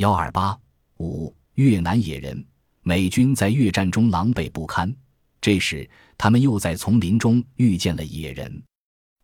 [0.00, 0.58] 幺二八
[0.96, 2.42] 五越南野人，
[2.80, 4.90] 美军在越战中狼狈不堪。
[5.42, 8.62] 这时，他们又在丛林中遇见了野人。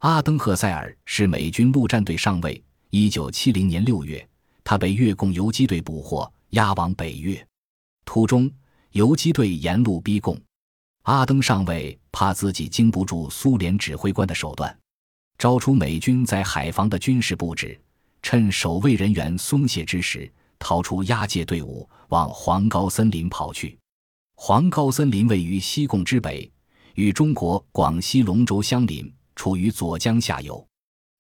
[0.00, 2.62] 阿登·赫塞尔是美军陆战队上尉。
[2.90, 4.28] 一九七零年六月，
[4.62, 7.42] 他被越共游击队捕获，押往北越。
[8.04, 8.50] 途中，
[8.90, 10.38] 游击队沿路逼供。
[11.04, 14.78] 阿登上尉怕自己经不住苏联指挥官的手段，
[15.38, 17.80] 招出美军在海防的军事布置，
[18.20, 23.78] 趁守卫人员松懈之时，逃出押解队伍，往黄高森林跑去。
[24.34, 26.50] 黄高森林位于西贡之北，
[26.94, 30.66] 与中国广西龙州相邻，处于左江下游。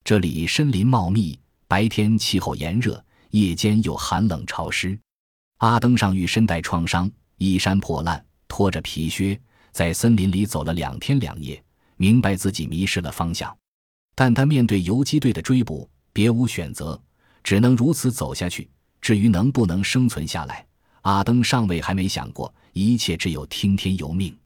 [0.04, 4.98] 这里森林茂密，白天气候炎热，夜间又寒冷潮湿。
[5.58, 9.40] 阿登上尉身带创伤，衣衫破烂，拖着皮靴，
[9.72, 11.62] 在森林里走了两天两夜，
[11.96, 13.56] 明白自己迷失了方向。
[14.14, 17.00] 但他面对游击队的追捕，别无选择，
[17.42, 18.70] 只能如此走下去。
[19.06, 20.66] 至于能不能生存下来，
[21.02, 22.52] 阿登上尉还没想过。
[22.72, 24.36] 一切只有听天由命。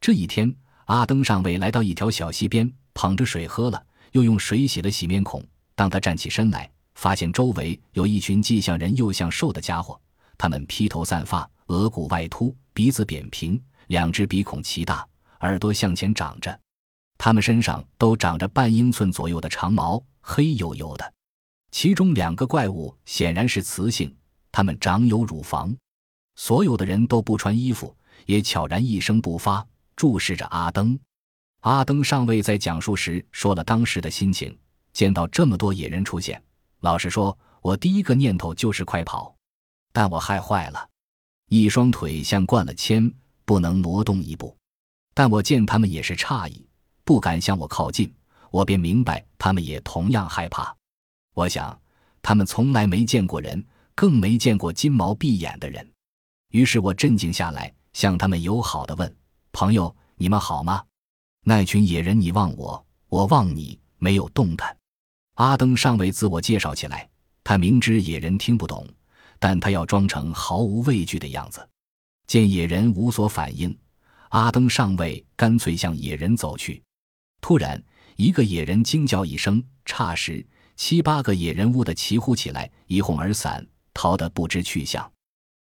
[0.00, 0.54] 这一天，
[0.84, 5.44] 阿登上尉来到一条小溪边，捧着水喝了，又用水洗了洗面孔。
[5.74, 10.00] 当他站起身来，发现周围有一群既像人又像兽的家伙。
[10.38, 15.04] 他们披头散发，额骨外凸，鼻子扁平，两只鼻孔奇大，
[15.40, 16.56] 耳朵向前长着。
[17.18, 21.12] 他们身上都长着半英寸左右的长毛，黑黝黝的。
[21.78, 24.16] 其中两个怪物显然是雌性，
[24.50, 25.76] 它们长有乳房。
[26.34, 29.62] 所有的人都不穿衣服，也悄然一声不发，
[29.94, 30.98] 注视着阿登。
[31.60, 34.58] 阿登上尉在讲述时说了当时的心情：
[34.94, 36.42] 见到这么多野人出现，
[36.80, 39.36] 老实说，我第一个念头就是快跑，
[39.92, 40.88] 但我害坏了，
[41.50, 43.12] 一双腿像灌了铅，
[43.44, 44.56] 不能挪动一步。
[45.12, 46.66] 但我见他们也是诧异，
[47.04, 48.10] 不敢向我靠近，
[48.50, 50.74] 我便明白他们也同样害怕。
[51.36, 51.78] 我想，
[52.22, 53.62] 他们从来没见过人，
[53.94, 55.86] 更没见过金毛闭眼的人。
[56.52, 59.16] 于是我镇静下来，向他们友好地问
[59.52, 60.82] ：“朋友，你们好吗？”
[61.44, 64.74] 那群野人你望我，我望你，没有动弹。
[65.34, 67.06] 阿登上尉自我介绍起来，
[67.44, 68.88] 他明知野人听不懂，
[69.38, 71.68] 但他要装成毫无畏惧的样子。
[72.26, 73.78] 见野人无所反应，
[74.30, 76.82] 阿登上尉干脆向野人走去。
[77.42, 77.84] 突然，
[78.16, 80.42] 一个野人惊叫一声，差时
[80.76, 85.10] 七八个野人呜的齐呼起来，一哄而散，逃得不知去向。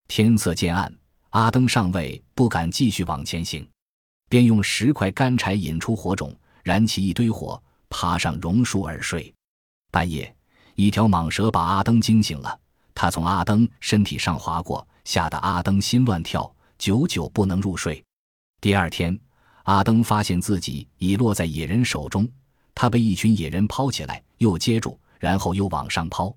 [0.07, 0.91] 天色渐暗，
[1.29, 3.67] 阿登上尉不敢继续往前行，
[4.27, 9.31] 便用十块干柴引出火种，燃起一堆火，爬上榕树而睡。
[9.91, 10.35] 半夜，
[10.73, 12.59] 一条蟒蛇把阿登惊醒了，
[12.95, 18.03] 它从阿登身体上划过，吓得阿登心乱跳，久久不能入睡。
[18.59, 19.17] 第二天，
[19.65, 22.27] 阿登发现自己已落在野人手中，
[22.73, 26.35] 他被一群野人抛起来，又接住，然后又往上抛。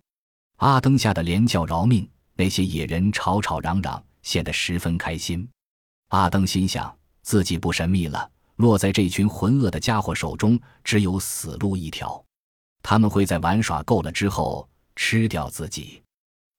[0.59, 2.09] 阿登吓得连叫饶命。
[2.37, 5.49] 那些野人吵吵嚷嚷，显得十分开心。
[6.11, 12.25] 阿登心想，自己不神秘了，落在这群浑噩的家伙手中，只有死路一条。
[12.81, 16.01] 他们会在玩耍够了之后吃掉自己。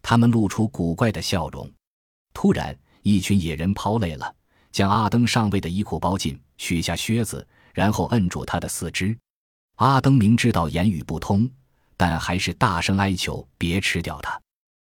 [0.01, 1.71] 他们露出古怪的笑容。
[2.33, 4.35] 突然，一群野人抛累了，
[4.73, 9.17] 将阿登上尉的衣裤包进，取下靴子，然后摁住他的四肢。
[9.75, 11.47] 阿登明知道言语不通，
[11.97, 14.39] 但还是大声哀求：“别吃掉他。”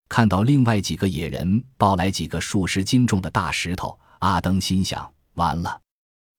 [0.09, 5.81] 看到另外几个野人抱来几个数十斤重的大石头，阿登心想：完了，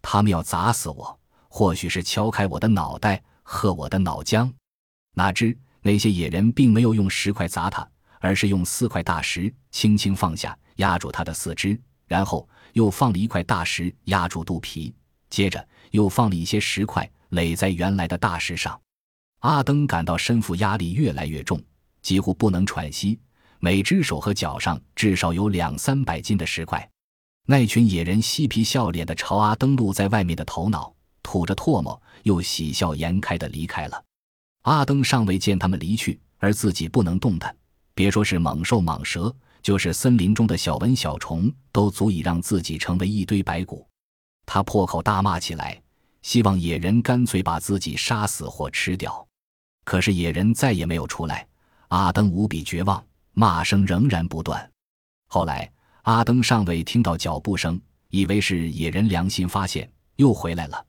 [0.01, 1.19] 他们要砸死我，
[1.49, 4.51] 或许是敲开我的脑袋，喝我的脑浆。
[5.15, 7.87] 哪知那些野人并没有用石块砸他，
[8.21, 14.95] 而是用四块大石轻轻放下，压住他的四肢，然后又放了一块大石压住肚皮，
[15.29, 18.81] 接着又放了一些石块垒在原来的大石上。
[19.41, 21.62] 阿登感到身负压力越来越重，
[22.03, 23.19] 几乎不能喘息。
[23.60, 26.88] 每只手和脚上至少有两三百斤的石块，
[27.44, 34.04] 那群野人嬉皮笑脸地朝阿登露在外面的头脑吐着唾沫，又喜笑颜开地离开了。
[34.62, 37.55] 阿登尚未见他们离去，而自己不能动弹，
[37.94, 43.87] 别说是猛兽蟒蛇，就是森林中的小蚊小虫，都足以让自己成为一堆白骨。
[44.46, 45.81] 他破口大骂起来，
[46.23, 49.28] 希望野人干脆把自己杀死或吃掉。
[49.88, 51.49] 可是野人再也没有出来，
[51.88, 53.02] 阿登无比绝望。
[53.32, 54.70] 骂声仍然不断。
[55.29, 57.81] 后来，阿登上尉听到脚步声，
[58.11, 60.85] 以为是野人良心发现，又回来了。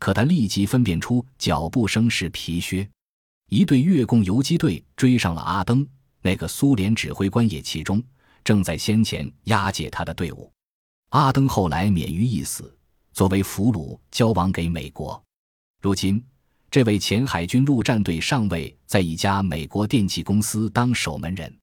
[0.00, 2.88] 可他立即分辨出脚步声是皮靴。
[3.50, 5.86] 一队越共游击队追上了阿登，
[6.20, 8.02] 那个苏联指挥官也其中，
[8.42, 10.50] 正在先前押解他的队伍。
[11.10, 12.76] 阿登后来免于一死，
[13.12, 15.22] 作为俘虏交往给美国。
[15.80, 16.20] 如今，
[16.70, 21.59] 这位前海军陆战队上尉在一家美国电器公司当守门人。